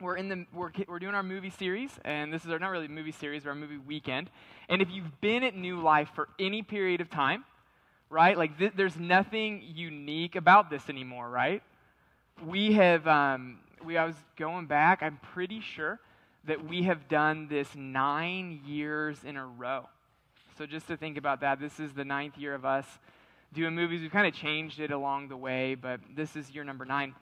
[0.00, 2.88] we're in the we're, we're doing our movie series, and this is our, not really
[2.88, 4.30] movie series, but our movie weekend.
[4.68, 7.44] And if you've been at New Life for any period of time,
[8.08, 8.36] right?
[8.36, 11.62] Like th- there's nothing unique about this anymore, right?
[12.46, 15.02] We have um, we I was going back.
[15.02, 16.00] I'm pretty sure
[16.44, 19.88] that we have done this nine years in a row.
[20.56, 22.86] So just to think about that, this is the ninth year of us
[23.52, 24.00] doing movies.
[24.00, 27.14] We've kind of changed it along the way, but this is year number nine.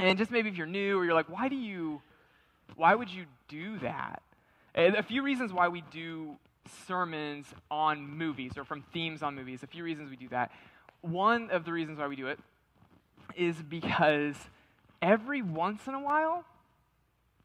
[0.00, 2.00] And just maybe if you're new or you're like, why do you,
[2.74, 4.22] why would you do that?
[4.74, 6.36] And a few reasons why we do
[6.86, 9.62] sermons on movies or from themes on movies.
[9.62, 10.52] A few reasons we do that.
[11.02, 12.38] One of the reasons why we do it
[13.36, 14.36] is because
[15.02, 16.44] every once in a while,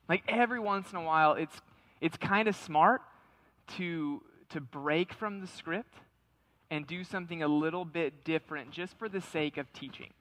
[0.07, 1.55] like every once in a while, it's
[1.99, 3.01] it's kind of smart
[3.77, 5.95] to to break from the script
[6.69, 10.11] and do something a little bit different just for the sake of teaching.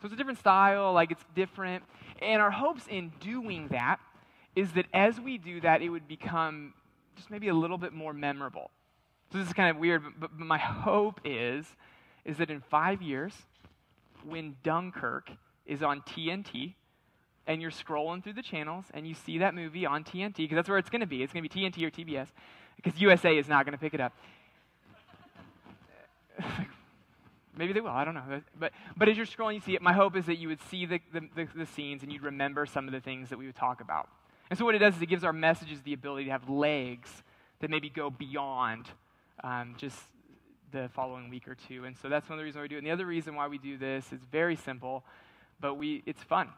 [0.00, 1.84] So it's a different style, like it's different.
[2.22, 3.98] And our hopes in doing that
[4.56, 6.74] is that as we do that, it would become
[7.16, 8.70] just maybe a little bit more memorable.
[9.32, 11.66] So this is kind of weird, but, but my hope is,
[12.24, 13.32] is that in five years,
[14.24, 15.30] when Dunkirk
[15.66, 16.74] is on TNT,
[17.46, 20.68] and you're scrolling through the channels and you see that movie on TNT, because that's
[20.68, 21.22] where it's going to be.
[21.22, 22.28] It's going to be TNT or TBS,
[22.76, 24.12] because USA is not going to pick it up.
[26.42, 26.64] Oh
[27.60, 27.90] Maybe they will.
[27.90, 28.40] I don't know.
[28.58, 29.82] But, but as you're scrolling, you see it.
[29.82, 32.64] My hope is that you would see the, the, the, the scenes and you'd remember
[32.64, 34.08] some of the things that we would talk about.
[34.48, 37.10] And so, what it does is it gives our messages the ability to have legs
[37.58, 38.86] that maybe go beyond
[39.44, 39.98] um, just
[40.72, 41.84] the following week or two.
[41.84, 42.78] And so, that's one of the reasons why we do it.
[42.78, 45.04] And the other reason why we do this is very simple,
[45.60, 46.48] but we, it's fun.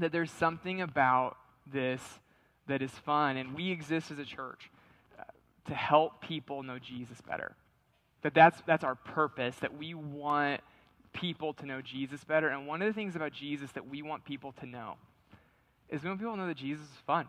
[0.00, 1.36] That there's something about
[1.72, 2.02] this
[2.66, 3.36] that is fun.
[3.36, 4.72] And we exist as a church
[5.16, 5.22] uh,
[5.66, 7.54] to help people know Jesus better.
[8.22, 10.60] That that's, that's our purpose, that we want
[11.12, 12.48] people to know Jesus better.
[12.48, 14.94] And one of the things about Jesus that we want people to know
[15.88, 17.26] is we want people to know that Jesus is fun,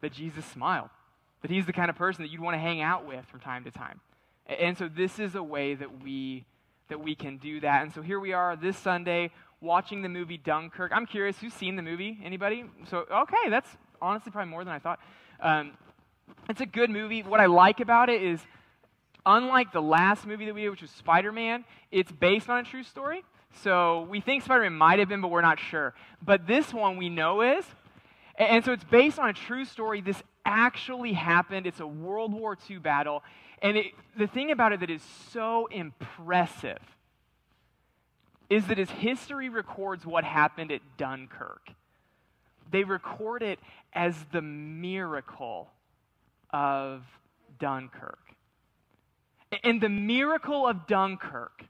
[0.00, 0.90] that Jesus smiled,
[1.42, 3.64] that he's the kind of person that you'd want to hang out with from time
[3.64, 4.00] to time.
[4.46, 6.44] And so this is a way that we
[6.88, 7.82] that we can do that.
[7.82, 10.90] And so here we are this Sunday watching the movie Dunkirk.
[10.94, 12.18] I'm curious, who's seen the movie?
[12.24, 12.64] Anybody?
[12.88, 13.68] So okay, that's
[14.00, 15.00] honestly probably more than I thought.
[15.40, 15.72] Um,
[16.48, 17.22] it's a good movie.
[17.22, 18.40] What I like about it is
[19.28, 22.62] unlike the last movie that we did, which was Spider Man, it's based on a
[22.64, 23.22] true story.
[23.62, 25.94] So we think Spider Man might have been, but we're not sure.
[26.24, 27.64] But this one we know is.
[28.36, 30.00] And so it's based on a true story.
[30.00, 31.66] This actually happened.
[31.66, 33.22] It's a World War II battle.
[33.60, 35.02] And it, the thing about it that is
[35.32, 36.78] so impressive
[38.48, 41.70] is that as history records what happened at Dunkirk,
[42.70, 43.58] they record it
[43.92, 45.68] as the miracle
[46.50, 47.02] of
[47.58, 48.27] Dunkirk.
[49.64, 51.64] And the miracle of Dunkirk,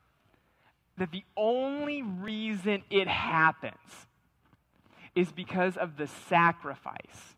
[0.97, 4.07] that the only reason it happens
[5.15, 7.35] is because of the sacrifice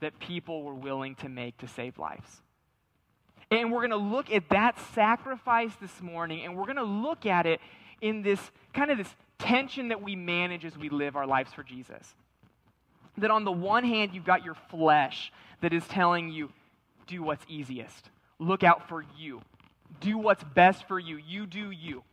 [0.00, 2.42] that people were willing to make to save lives.
[3.50, 7.26] And we're going to look at that sacrifice this morning, and we're going to look
[7.26, 7.60] at it
[8.00, 8.40] in this
[8.74, 12.14] kind of this tension that we manage as we live our lives for Jesus.
[13.16, 16.50] That on the one hand, you've got your flesh that is telling you,
[17.06, 19.42] do what's easiest look out for you.
[20.00, 21.16] Do what's best for you.
[21.16, 22.04] You do you.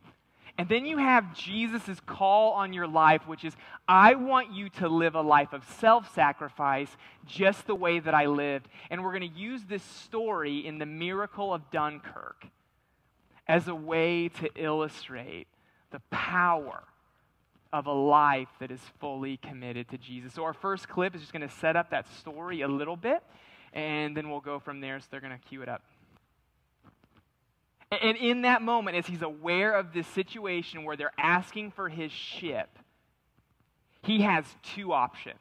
[0.58, 3.54] And then you have Jesus' call on your life, which is,
[3.86, 6.88] I want you to live a life of self sacrifice
[7.26, 8.68] just the way that I lived.
[8.90, 12.46] And we're going to use this story in the miracle of Dunkirk
[13.46, 15.46] as a way to illustrate
[15.90, 16.82] the power
[17.72, 20.32] of a life that is fully committed to Jesus.
[20.32, 23.22] So, our first clip is just going to set up that story a little bit,
[23.74, 24.98] and then we'll go from there.
[25.00, 25.82] So, they're going to cue it up.
[27.90, 32.10] And in that moment, as he's aware of this situation where they're asking for his
[32.10, 32.68] ship,
[34.02, 35.38] he has two options,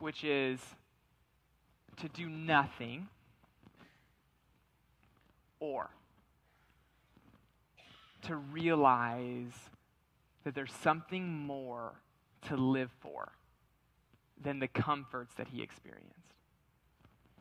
[0.00, 0.60] which is
[1.96, 3.08] to do nothing
[5.60, 5.90] or
[8.22, 9.52] to realize
[10.44, 11.92] that there's something more
[12.48, 13.32] to live for
[14.40, 16.14] than the comforts that he experienced.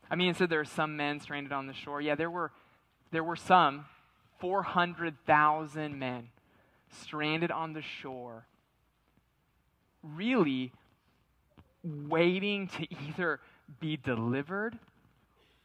[0.10, 2.02] I mean, so there are some men stranded on the shore.
[2.02, 2.52] Yeah, there were
[3.12, 3.86] there were some
[4.40, 6.30] 400,000 men
[6.90, 8.46] stranded on the shore,
[10.04, 10.72] really
[11.84, 13.40] waiting to either
[13.80, 14.78] be delivered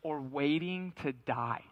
[0.03, 1.65] or waiting to die.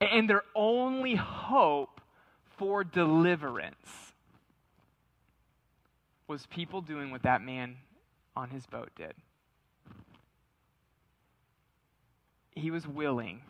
[0.00, 2.00] And their only hope
[2.56, 4.12] for deliverance
[6.26, 7.76] was people doing what that man
[8.36, 9.14] on his boat did.
[12.60, 13.40] He was willing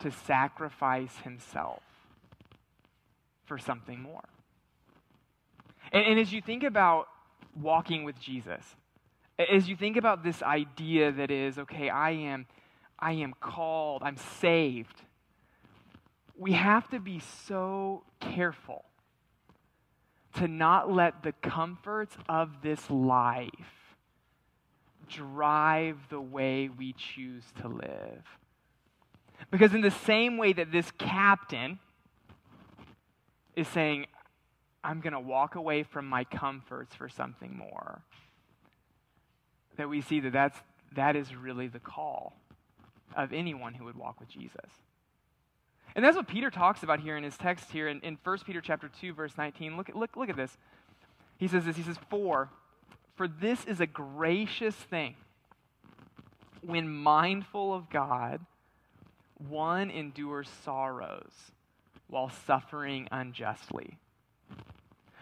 [0.00, 1.82] to sacrifice himself
[3.46, 4.24] for something more.
[5.92, 7.06] And, and as you think about
[7.60, 8.62] walking with Jesus,
[9.38, 12.46] as you think about this idea that is, okay, I am,
[12.98, 15.02] I am called, I'm saved,
[16.38, 18.84] we have to be so careful
[20.34, 23.50] to not let the comforts of this life
[25.08, 28.24] drive the way we choose to live.
[29.50, 31.78] Because, in the same way that this captain
[33.54, 34.06] is saying,
[34.82, 38.02] I'm going to walk away from my comforts for something more,
[39.76, 40.58] that we see that that's,
[40.94, 42.36] that is really the call
[43.16, 44.70] of anyone who would walk with Jesus.
[45.94, 48.60] And that's what Peter talks about here in his text here in, in 1 Peter
[48.60, 49.76] chapter 2, verse 19.
[49.76, 50.56] Look, look, look at this.
[51.38, 51.76] He says this.
[51.76, 52.50] He says, For,
[53.16, 55.16] for this is a gracious thing
[56.60, 58.40] when mindful of God,
[59.48, 61.32] one endures sorrows
[62.08, 63.98] while suffering unjustly.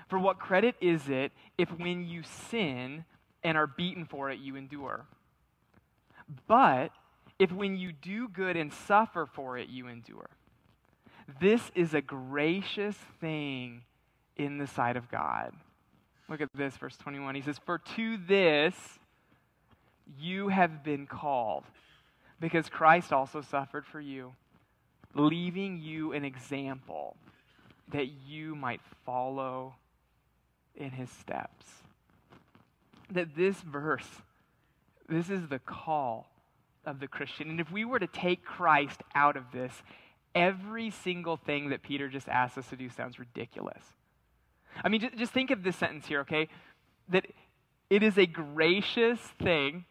[0.08, 3.04] For what credit is it if when you sin
[3.42, 5.06] and are beaten for it, you endure?
[6.46, 6.90] But
[7.38, 10.30] if when you do good and suffer for it, you endure?
[11.40, 13.82] This is a gracious thing
[14.36, 15.52] in the sight of God.
[16.28, 17.34] Look at this, verse 21.
[17.34, 18.74] He says, For to this
[20.18, 21.64] you have been called,
[22.40, 24.32] because Christ also suffered for you,
[25.14, 27.16] leaving you an example
[27.92, 29.74] that you might follow
[30.74, 31.66] in his steps.
[33.10, 34.08] That this verse,
[35.08, 36.26] this is the call
[36.86, 37.50] of the Christian.
[37.50, 39.72] And if we were to take Christ out of this,
[40.34, 43.84] every single thing that Peter just asked us to do sounds ridiculous.
[44.82, 46.48] I mean, just, think of this sentence here, okay?
[47.08, 47.26] That
[47.90, 49.84] it is a gracious thing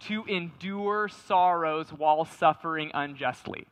[0.00, 3.66] to endure sorrows while suffering unjustly.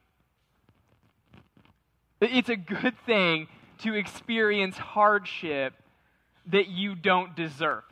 [2.20, 3.46] It's a good thing
[3.78, 5.74] to experience hardship
[6.50, 7.84] that you don't deserve.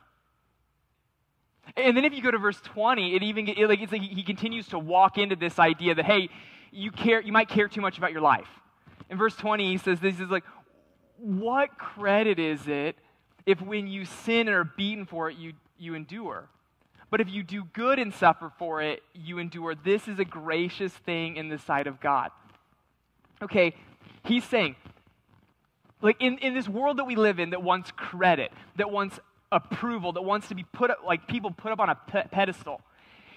[1.76, 4.22] And then if you go to verse 20, it even it, like it's like he
[4.22, 6.28] continues to walk into this idea that hey,
[6.70, 8.48] you care you might care too much about your life.
[9.10, 10.44] In verse 20, he says this is like
[11.18, 12.96] what credit is it
[13.44, 16.48] if when you sin and are beaten for it you you endure?
[17.10, 19.74] But if you do good and suffer for it, you endure.
[19.74, 22.30] This is a gracious thing in the sight of God.
[23.40, 23.74] Okay,
[24.24, 24.76] he's saying,
[26.02, 29.20] like in, in this world that we live in that wants credit, that wants
[29.52, 32.80] approval, that wants to be put up, like people put up on a pedestal.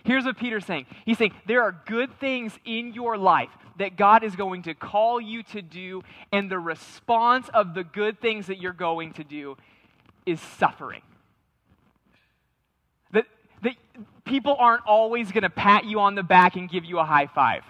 [0.03, 0.85] Here's what Peter's saying.
[1.05, 5.19] He's saying there are good things in your life that God is going to call
[5.21, 9.57] you to do, and the response of the good things that you're going to do
[10.25, 11.01] is suffering.
[13.11, 13.25] That,
[13.63, 13.75] that
[14.25, 17.27] people aren't always going to pat you on the back and give you a high
[17.27, 17.63] five.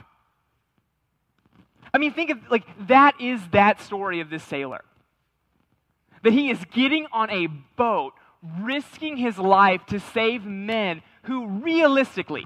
[1.93, 4.83] I mean, think of like that is that story of this sailor.
[6.23, 8.13] That he is getting on a boat,
[8.59, 12.43] risking his life to save men who realistically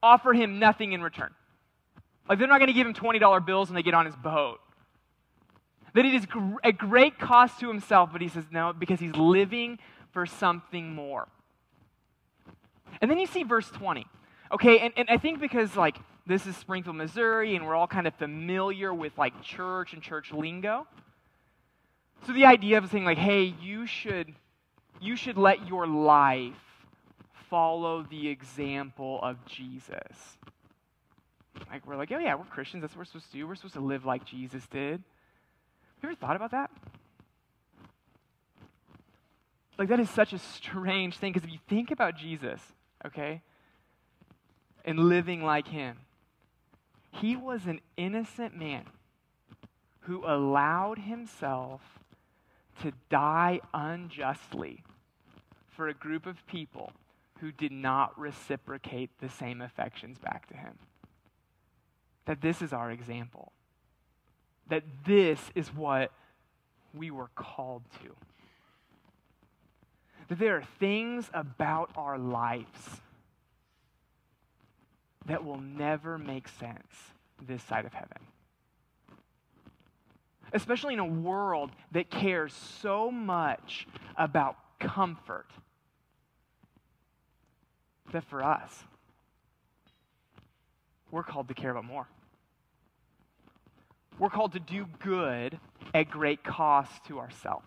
[0.00, 1.34] offer him nothing in return.
[2.28, 4.60] Like they're not going to give him $20 bills when they get on his boat.
[5.94, 6.24] That it is
[6.62, 9.80] a great cost to himself, but he says no, because he's living
[10.12, 11.26] for something more.
[13.00, 14.06] And then you see verse 20.
[14.52, 15.96] Okay, and, and I think because like
[16.26, 20.32] this is Springfield, Missouri, and we're all kind of familiar with like church and church
[20.32, 20.86] lingo.
[22.24, 24.32] So the idea of saying like, hey, you should
[25.00, 26.54] you should let your life
[27.50, 30.38] follow the example of Jesus.
[31.68, 32.82] Like we're like, oh yeah, we're Christians.
[32.82, 33.46] That's what we're supposed to do.
[33.46, 34.92] We're supposed to live like Jesus did.
[34.92, 36.70] Have you ever thought about that?
[39.78, 42.60] Like that is such a strange thing because if you think about Jesus,
[43.06, 43.42] okay,
[44.84, 45.96] and living like him,
[47.12, 48.84] he was an innocent man
[50.00, 51.80] who allowed himself
[52.82, 54.82] to die unjustly
[55.68, 56.92] for a group of people
[57.40, 60.74] who did not reciprocate the same affections back to him.
[62.26, 63.52] That this is our example.
[64.68, 66.12] That this is what
[66.94, 68.14] we were called to.
[70.28, 73.00] That there are things about our lives
[75.26, 76.86] that will never make sense
[77.46, 78.18] this side of heaven.
[80.52, 85.46] Especially in a world that cares so much about comfort
[88.12, 88.84] that for us,
[91.10, 92.06] we're called to care about more.
[94.18, 95.58] We're called to do good
[95.94, 97.66] at great cost to ourselves.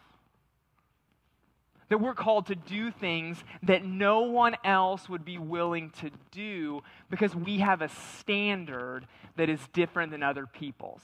[1.90, 6.82] That we're called to do things that no one else would be willing to do
[7.10, 11.02] because we have a standard that is different than other people's.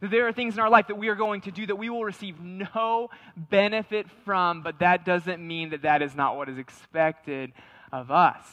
[0.00, 1.90] That there are things in our life that we are going to do that we
[1.90, 6.58] will receive no benefit from, but that doesn't mean that that is not what is
[6.58, 7.52] expected
[7.92, 8.46] of us.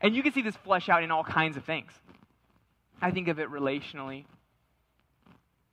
[0.00, 1.92] And you can see this flesh out in all kinds of things.
[3.00, 4.24] I think of it relationally.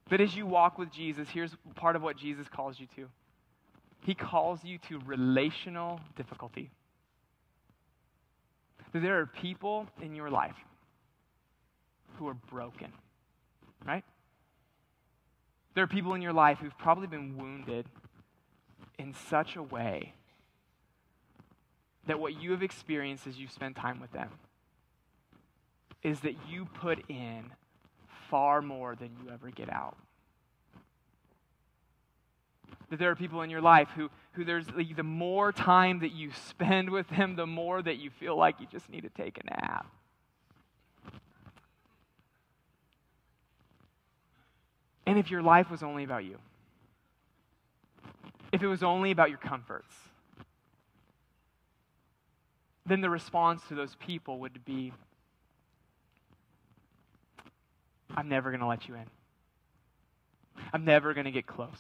[0.10, 3.08] But as you walk with Jesus, here's part of what Jesus calls you to
[4.02, 6.70] He calls you to relational difficulty.
[8.94, 10.56] That there are people in your life
[12.18, 12.94] who are broken,
[13.86, 14.04] right?
[15.76, 17.86] There are people in your life who've probably been wounded
[18.98, 20.14] in such a way
[22.08, 24.30] that what you have experienced as you spend time with them
[26.04, 27.52] is that you put in
[28.30, 29.98] far more than you ever get out.
[32.90, 36.32] That there are people in your life who, who there's the more time that you
[36.48, 39.46] spend with them, the more that you feel like you just need to take a
[39.46, 39.88] nap.
[45.06, 46.38] And if your life was only about you,
[48.52, 49.94] if it was only about your comforts,
[52.88, 54.94] then the response to those people would be
[58.16, 59.06] I'm never going to let you in.
[60.74, 61.78] I'm never going to get close.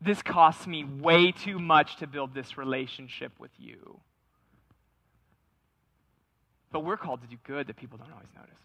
[0.00, 4.00] This costs me way too much to build this relationship with you.
[6.72, 8.58] But we're called to do good that people don't always notice.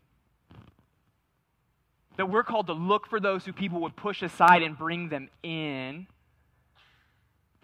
[2.18, 5.30] That we're called to look for those who people would push aside and bring them
[5.44, 6.08] in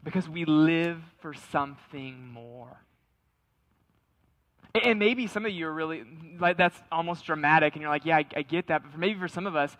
[0.03, 2.81] because we live for something more.
[4.73, 6.03] And maybe some of you are really,
[6.39, 8.83] like, that's almost dramatic, and you're like, yeah, I, I get that.
[8.83, 9.75] But for maybe for some of us,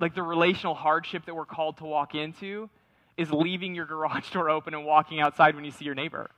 [0.00, 2.68] like the relational hardship that we're called to walk into
[3.16, 6.30] is leaving your garage door open and walking outside when you see your neighbor.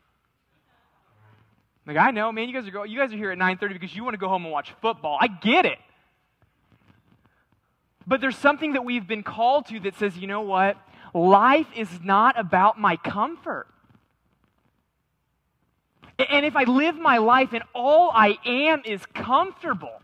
[1.87, 3.95] Like, I know, man, you guys are, go, you guys are here at 9.30 because
[3.95, 5.19] you want to go home and watch football.
[5.21, 5.79] I get it.
[8.07, 10.77] But there's something that we've been called to that says, you know what?
[11.13, 13.67] Life is not about my comfort.
[16.19, 20.01] And if I live my life and all I am is comfortable,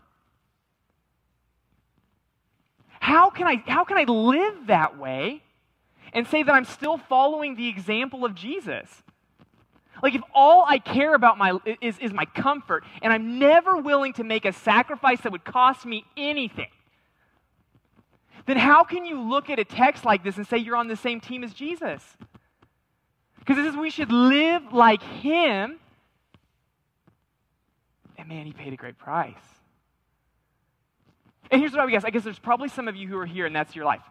[2.99, 5.41] how can I, how can I live that way
[6.13, 8.87] and say that I'm still following the example of Jesus?
[10.03, 14.13] Like, if all I care about my, is, is my comfort, and I'm never willing
[14.13, 16.69] to make a sacrifice that would cost me anything,
[18.47, 20.95] then how can you look at a text like this and say you're on the
[20.95, 22.03] same team as Jesus?
[23.39, 25.79] Because this is we should live like Him
[28.21, 29.33] and man, he paid a great price.
[31.49, 33.25] And here's what I would guess I guess there's probably some of you who are
[33.25, 34.03] here, and that's your life.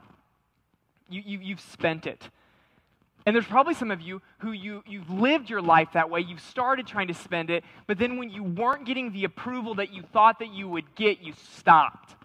[1.09, 2.29] You, you, you've spent it.
[3.25, 6.21] And there's probably some of you who you, you've lived your life that way.
[6.21, 9.93] You've started trying to spend it, but then when you weren't getting the approval that
[9.93, 12.17] you thought that you would get, you stopped.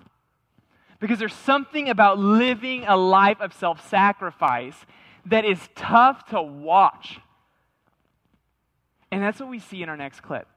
[0.99, 4.75] Because there's something about living a life of self sacrifice
[5.25, 7.19] that is tough to watch.
[9.11, 10.47] And that's what we see in our next clip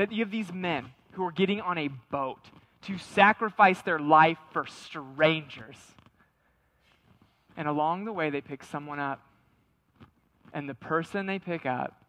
[0.00, 2.38] that you have these men who are getting on a boat
[2.80, 5.76] to sacrifice their life for strangers.
[7.54, 9.20] And along the way, they pick someone up.
[10.54, 12.02] And the person they pick up,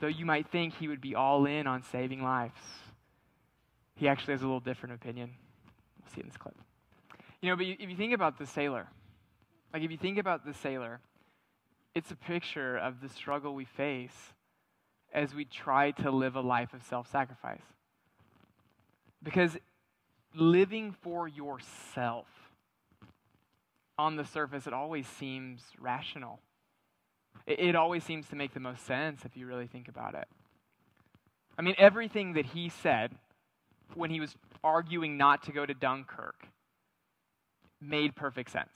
[0.00, 2.58] though you might think he would be all in on saving lives,
[3.94, 5.32] he actually has a little different opinion.
[6.00, 6.54] We'll see in this clip.
[7.42, 8.86] You know, but if you think about the sailor,
[9.74, 11.00] like if you think about the sailor,
[11.94, 14.32] it's a picture of the struggle we face
[15.12, 17.62] as we try to live a life of self sacrifice.
[19.22, 19.56] Because
[20.34, 22.26] living for yourself,
[23.98, 26.38] on the surface, it always seems rational.
[27.46, 30.28] It, it, always seems to make the most sense if you really think about it.
[31.58, 33.12] I mean, everything that he said
[33.94, 36.46] when he was arguing not to go to Dunkirk
[37.80, 38.72] made perfect sense.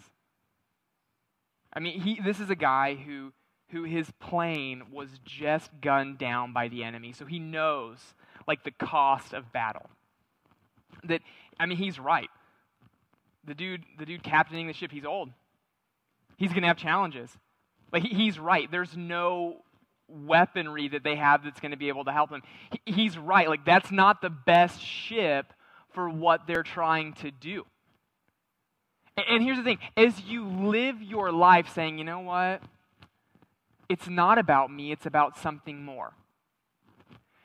[1.73, 3.33] I mean, he, this is a guy who
[3.73, 7.13] who his plane was just gunned down by the enemy.
[7.13, 7.99] So he knows,
[8.47, 9.91] like, the cost of battle.
[11.05, 11.23] That,
[11.59, 12.29] I mean, he's right.
[13.45, 15.31] The dude, the dude captaining the ship, he's old.
[16.37, 17.31] He's going to have challenges.
[17.93, 18.71] Like, he's right.
[18.71, 19.63] There's no
[20.09, 22.43] weaponry that they have that's going to be able to help him.
[22.85, 23.49] He's right.
[23.49, 25.53] Like, that's not the best ship
[25.95, 27.65] for what they're trying to do.
[29.17, 32.63] And here's the thing as you live your life saying, you know what?
[33.93, 36.15] It's not about me, it's about something more.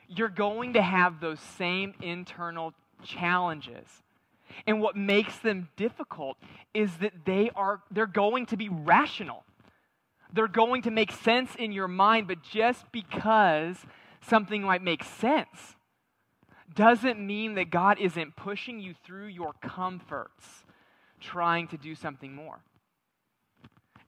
[0.08, 2.74] You're going to have those same internal
[3.04, 3.86] challenges.
[4.66, 6.38] And what makes them difficult
[6.74, 9.44] is that they are they're going to be rational.
[10.32, 13.76] They're going to make sense in your mind, but just because
[14.22, 15.76] something might make sense
[16.74, 20.64] doesn't mean that God isn't pushing you through your comforts,
[21.20, 22.62] trying to do something more.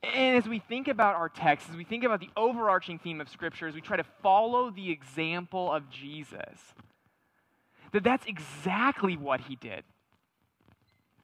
[0.01, 3.27] And as we think about our text, as we think about the overarching theme of
[3.29, 6.59] Scripture, as we try to follow the example of Jesus,
[7.91, 9.83] that that's exactly what he did.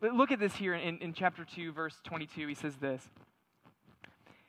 [0.01, 2.47] Look at this here in, in chapter 2, verse 22.
[2.47, 3.07] He says this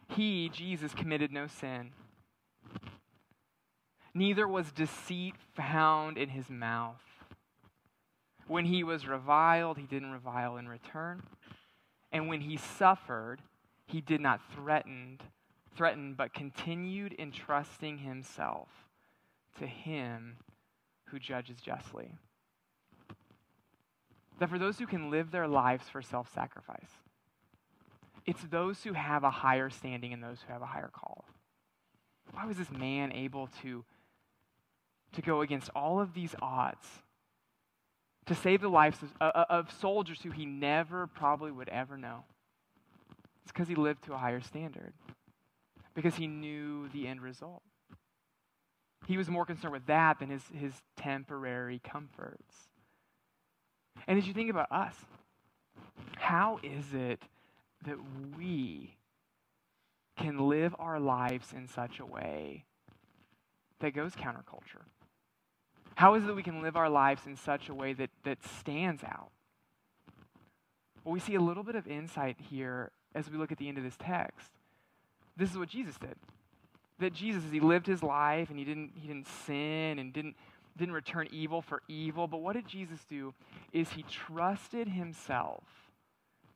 [0.09, 1.93] He, Jesus, committed no sin,
[4.13, 7.01] neither was deceit found in his mouth.
[8.49, 11.23] When he was reviled, he didn't revile in return.
[12.13, 13.41] And when he suffered,
[13.87, 15.21] he did not threaten,
[15.77, 18.69] threaten, but continued entrusting himself
[19.59, 20.37] to him
[21.07, 22.13] who judges justly.
[24.39, 26.91] That for those who can live their lives for self sacrifice,
[28.27, 31.25] it's those who have a higher standing and those who have a higher call.
[32.33, 33.85] Why was this man able to,
[35.13, 36.87] to go against all of these odds
[38.27, 42.25] to save the lives of, uh, of soldiers who he never probably would ever know?
[43.47, 44.93] It's because he lived to a higher standard,
[45.95, 47.63] because he knew the end result.
[49.07, 52.53] He was more concerned with that than his, his temporary comforts.
[54.09, 54.97] And as you think about us,
[56.17, 57.23] how is it
[57.87, 57.99] that
[58.37, 58.97] we
[60.19, 62.65] can live our lives in such a way
[63.79, 64.83] that goes counterculture?
[65.95, 68.39] How is it that we can live our lives in such a way that, that
[68.59, 69.31] stands out?
[71.05, 73.79] Well, we see a little bit of insight here as we look at the end
[73.79, 74.51] of this text.
[75.37, 76.15] This is what Jesus did.
[76.99, 80.37] That Jesus, as he lived his life and he didn't, he didn't sin and didn't,
[80.77, 83.35] didn't return evil for evil, but what did Jesus do?
[83.73, 85.65] Is he trusted himself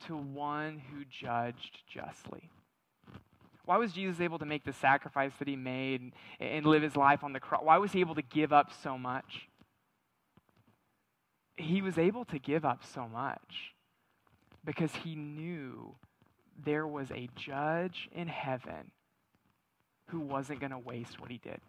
[0.07, 2.51] to one who judged justly.
[3.65, 6.97] Why was Jesus able to make the sacrifice that he made and, and live his
[6.97, 7.63] life on the cross?
[7.63, 9.49] Why was he able to give up so much?
[11.57, 13.75] He was able to give up so much
[14.65, 15.95] because he knew
[16.65, 18.91] there was a judge in heaven
[20.07, 21.61] who wasn't going to waste what he did.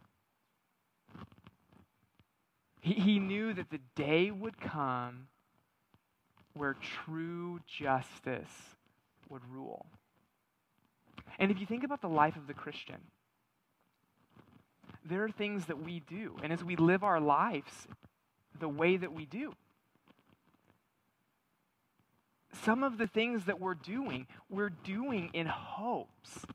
[2.81, 5.27] He, he knew that the day would come
[6.53, 6.75] where
[7.05, 8.75] true justice
[9.29, 9.85] would rule.
[11.39, 12.97] And if you think about the life of the Christian,
[15.05, 16.35] there are things that we do.
[16.43, 17.87] And as we live our lives
[18.59, 19.53] the way that we do,
[22.63, 26.45] some of the things that we're doing, we're doing in hopes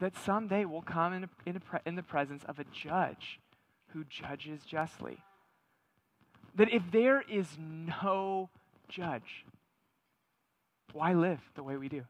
[0.00, 3.40] that someday we'll come in, in, a, in the presence of a judge
[3.88, 5.18] who judges justly.
[6.54, 8.50] That if there is no
[8.88, 9.44] judge,
[10.92, 12.04] why live the way we do?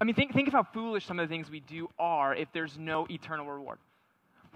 [0.00, 2.48] I mean, think, think of how foolish some of the things we do are if
[2.52, 3.78] there's no eternal reward.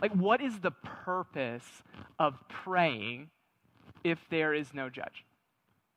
[0.00, 1.82] Like, what is the purpose
[2.18, 3.30] of praying
[4.02, 5.25] if there is no judge?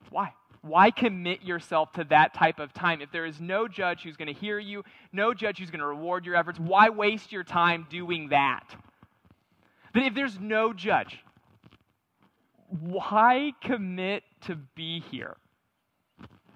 [0.09, 0.33] Why?
[0.61, 3.01] Why commit yourself to that type of time?
[3.01, 4.83] If there is no judge who's going to hear you,
[5.13, 8.75] no judge who's going to reward your efforts, why waste your time doing that?
[9.93, 11.19] That if there's no judge,
[12.81, 15.37] why commit to be here?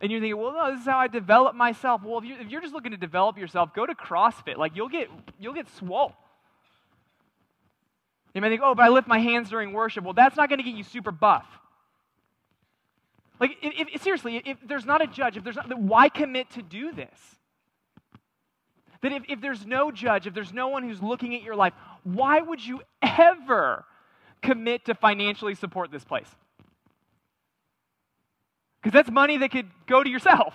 [0.01, 2.03] And you're thinking, well, no, this is how I develop myself.
[2.03, 4.57] Well, if, you, if you're just looking to develop yourself, go to CrossFit.
[4.57, 6.13] Like you'll get you'll get swole.
[8.33, 10.03] You might think, oh, but I lift my hands during worship.
[10.03, 11.45] Well, that's not going to get you super buff.
[13.39, 16.61] Like, if, if, seriously, if there's not a judge, if there's not, why commit to
[16.61, 17.17] do this?
[19.01, 21.73] That if, if there's no judge, if there's no one who's looking at your life,
[22.03, 23.85] why would you ever
[24.41, 26.29] commit to financially support this place?
[28.81, 30.53] Because that's money that could go to yourself.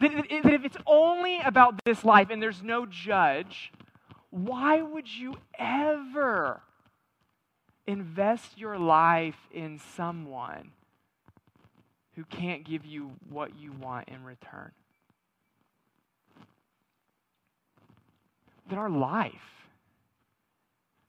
[0.00, 3.72] That, that if it's only about this life and there's no judge,
[4.30, 6.60] why would you ever
[7.88, 10.72] invest your life in someone
[12.14, 14.72] who can't give you what you want in return?
[18.68, 19.32] That our life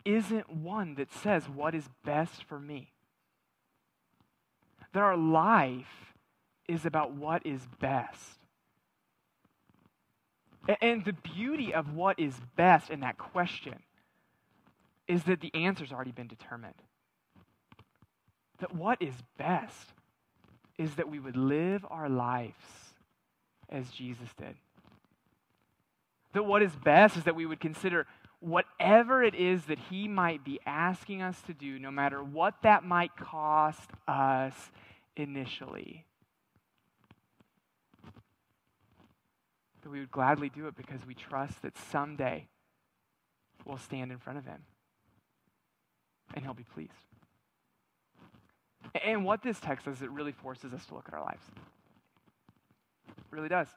[0.05, 2.93] isn't one that says what is best for me.
[4.93, 6.13] That our life
[6.69, 8.37] is about what is best.
[10.81, 13.79] And the beauty of what is best in that question
[15.09, 16.75] is that the answer's already been determined.
[18.59, 19.93] That what is best
[20.77, 22.53] is that we would live our lives
[23.69, 24.55] as Jesus did.
[26.33, 28.05] That what is best is that we would consider
[28.39, 32.83] whatever it is that He might be asking us to do, no matter what that
[32.83, 34.53] might cost us
[35.17, 36.05] initially.
[39.81, 42.47] That we would gladly do it because we trust that someday
[43.65, 44.61] we'll stand in front of Him
[46.33, 46.91] and he'll be pleased.
[49.03, 51.43] And what this text does, it really forces us to look at our lives.
[53.07, 53.67] It really does.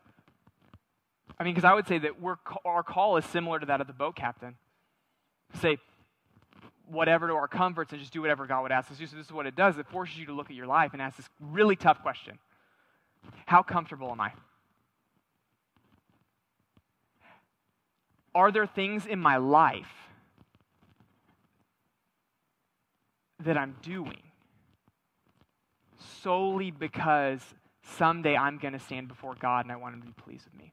[1.38, 3.86] I mean, because I would say that we're, our call is similar to that of
[3.86, 4.56] the boat captain.
[5.60, 5.78] Say
[6.86, 9.06] whatever to our comforts and just do whatever God would ask us to do.
[9.06, 9.78] So this is what it does.
[9.78, 12.38] It forces you to look at your life and ask this really tough question.
[13.46, 14.32] How comfortable am I?
[18.34, 20.11] Are there things in my life
[23.44, 24.22] that I'm doing
[26.22, 27.40] solely because
[27.82, 30.60] someday I'm going to stand before God and I want Him to be pleased with
[30.60, 30.72] me?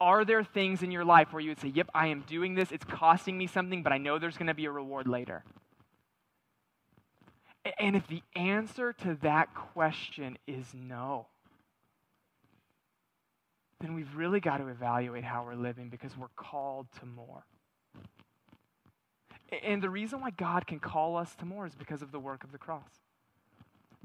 [0.00, 2.70] Are there things in your life where you would say, Yep, I am doing this,
[2.70, 5.44] it's costing me something, but I know there's going to be a reward later?
[7.78, 11.26] And if the answer to that question is no,
[13.80, 17.44] then we've really got to evaluate how we're living because we're called to more.
[19.62, 22.44] And the reason why God can call us to more is because of the work
[22.44, 22.90] of the cross.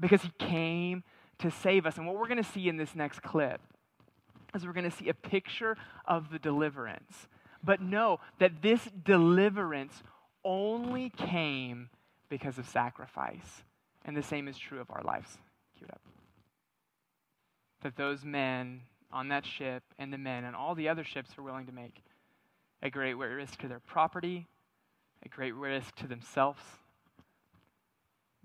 [0.00, 1.04] Because he came
[1.38, 1.98] to save us.
[1.98, 3.60] And what we're going to see in this next clip
[4.54, 5.76] is we're going to see a picture
[6.06, 7.28] of the deliverance.
[7.62, 10.02] But know that this deliverance
[10.44, 11.90] only came
[12.28, 13.62] because of sacrifice.
[14.04, 15.38] And the same is true of our lives.
[15.76, 16.00] Cue it up.
[17.82, 21.44] That those men on that ship and the men and all the other ships were
[21.44, 22.02] willing to make
[22.82, 24.46] a great risk to their property,
[25.24, 26.62] a great risk to themselves.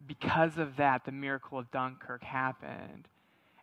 [0.07, 3.07] Because of that, the miracle of Dunkirk happened,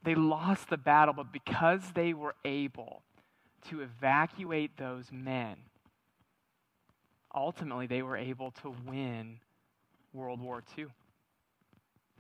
[0.04, 3.04] They lost the battle, but because they were able
[3.70, 5.56] to evacuate those men,
[7.34, 9.40] ultimately they were able to win
[10.14, 10.88] World War II.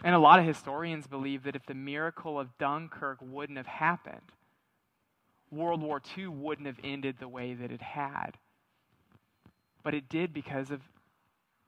[0.03, 4.31] And a lot of historians believe that if the miracle of Dunkirk wouldn't have happened,
[5.51, 8.31] World War II wouldn't have ended the way that it had.
[9.83, 10.81] But it did because of,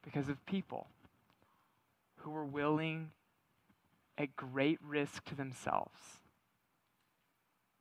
[0.04, 0.88] because of people
[2.18, 3.12] who were willing,
[4.18, 6.00] at great risk to themselves,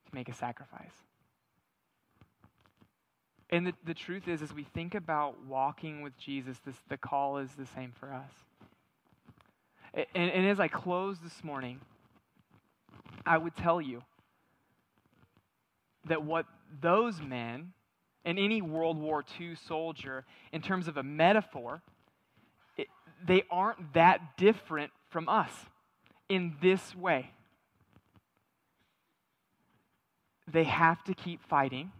[0.06, 0.92] to make a sacrifice.
[3.50, 7.38] And the, the truth is, as we think about walking with Jesus, this, the call
[7.38, 8.32] is the same for us.
[10.14, 11.80] And, and as I close this morning,
[13.24, 14.02] I would tell you
[16.06, 16.46] that what
[16.80, 17.72] those men
[18.24, 21.80] and any World War II soldier, in terms of a metaphor,
[22.76, 22.88] it,
[23.24, 25.52] they aren't that different from us
[26.28, 27.30] in this way.
[30.50, 31.92] They have to keep fighting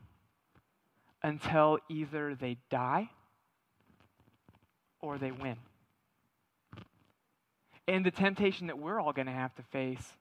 [1.23, 3.11] until either they die
[5.01, 5.57] or they win.
[7.87, 10.13] And the temptation that we're all going to have to face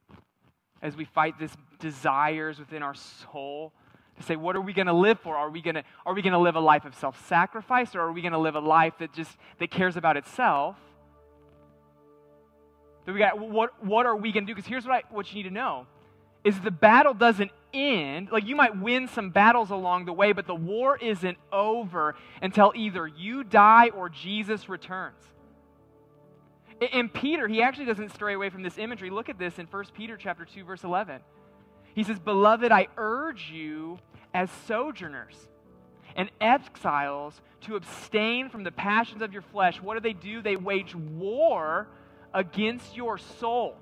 [0.82, 3.74] as we fight this desires within our soul
[4.18, 6.22] to say what are we going to live for are we going to are we
[6.22, 8.94] going to live a life of self-sacrifice or are we going to live a life
[9.00, 10.76] that just that cares about itself
[13.06, 15.44] we got what what are we going to do because here's what I, what you
[15.44, 15.88] need to know
[16.44, 20.48] is the battle doesn't end like you might win some battles along the way but
[20.48, 25.16] the war isn't over until either you die or Jesus returns
[26.92, 29.10] and Peter, he actually doesn't stray away from this imagery.
[29.10, 31.22] Look at this in 1 Peter chapter 2, verse 11.
[31.94, 34.00] He says, Beloved, I urge you
[34.34, 35.36] as sojourners
[36.16, 39.82] and exiles to abstain from the passions of your flesh.
[39.82, 40.42] What do they do?
[40.42, 41.88] They wage war
[42.34, 43.76] against your soul.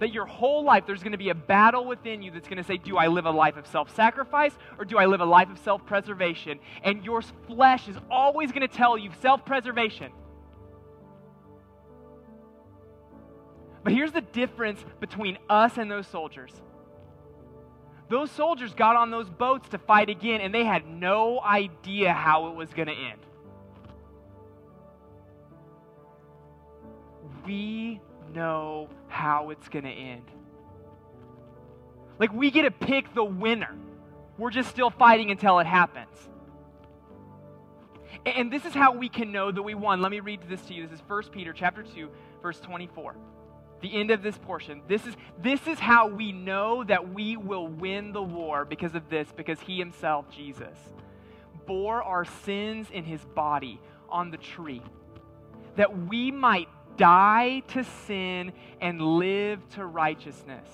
[0.00, 2.64] That your whole life there's going to be a battle within you that's going to
[2.64, 5.50] say, Do I live a life of self sacrifice or do I live a life
[5.50, 6.58] of self preservation?
[6.82, 10.12] And your flesh is always going to tell you self preservation.
[13.82, 16.52] But here's the difference between us and those soldiers.
[18.08, 22.48] Those soldiers got on those boats to fight again, and they had no idea how
[22.48, 23.20] it was going to end.
[27.46, 28.00] We
[28.34, 30.24] know how it's going to end.
[32.18, 33.74] Like, we get to pick the winner.
[34.38, 36.16] We're just still fighting until it happens.
[38.26, 40.02] And this is how we can know that we won.
[40.02, 40.86] Let me read this to you.
[40.86, 42.08] This is 1 Peter chapter 2,
[42.42, 43.16] verse 24
[43.80, 44.82] the end of this portion.
[44.88, 49.08] This is, this is how we know that we will win the war because of
[49.08, 50.76] this, because he himself, Jesus,
[51.66, 54.82] bore our sins in his body on the tree,
[55.76, 56.68] that we might
[57.00, 60.68] die to sin and live to righteousness.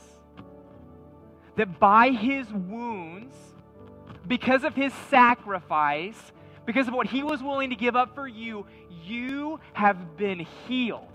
[1.54, 3.36] That by his wounds,
[4.26, 6.20] because of his sacrifice,
[6.66, 8.66] because of what he was willing to give up for you,
[9.04, 11.06] you have been healed.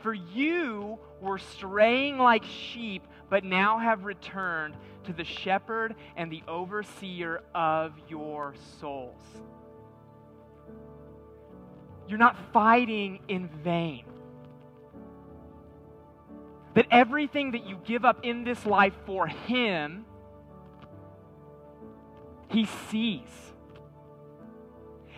[0.00, 4.74] For you were straying like sheep, but now have returned
[5.04, 9.22] to the shepherd and the overseer of your souls.
[12.10, 14.04] You're not fighting in vain.
[16.74, 20.04] That everything that you give up in this life for Him,
[22.48, 23.28] He sees.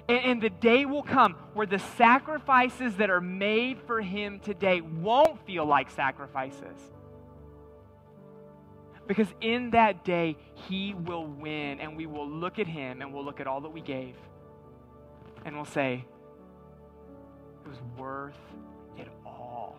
[0.07, 4.83] And, and, the day will come where the sacrifices that are made for Him today
[4.83, 6.77] won't feel like sacrifices.
[9.07, 10.37] Because in that day,
[10.69, 13.71] He will win, and we will look at Him and we'll look at all that
[13.71, 14.15] we gave,
[15.47, 16.05] and we'll say,
[17.65, 18.35] It was worth
[18.97, 19.79] it all.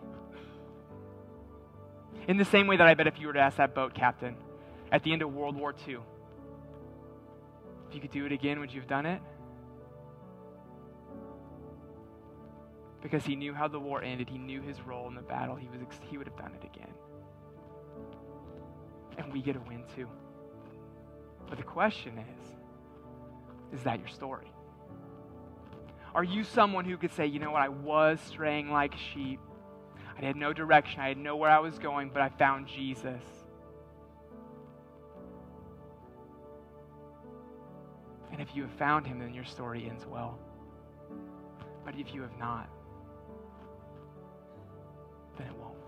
[2.26, 4.36] In the same way that I bet if you were to ask that boat captain
[4.90, 5.98] at the end of World War II,
[7.88, 9.20] if you could do it again, would you have done it?
[13.02, 15.68] Because he knew how the war ended, he knew his role in the battle, he,
[15.68, 16.92] was, he would have done it again
[19.18, 20.08] and we get a win too.
[21.48, 24.50] But the question is is that your story?
[26.14, 29.40] Are you someone who could say, you know what, I was straying like sheep?
[30.16, 33.22] I had no direction, I had no where I was going, but I found Jesus.
[38.30, 40.38] And if you have found him, then your story ends well.
[41.84, 42.68] But if you have not,
[45.38, 45.83] then it won't.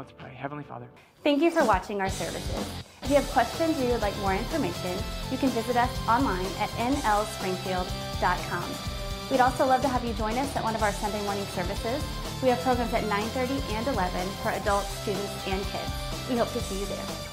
[0.00, 0.32] Let's pray.
[0.32, 0.86] Heavenly Father.
[1.22, 2.64] Thank you for watching our services.
[3.02, 4.96] If you have questions or you would like more information,
[5.30, 8.64] you can visit us online at nlspringfield.com.
[9.30, 12.02] We'd also love to have you join us at one of our Sunday morning services.
[12.42, 15.92] We have programs at 9.30 and 11 for adults, students, and kids.
[16.30, 17.29] We hope to see you there.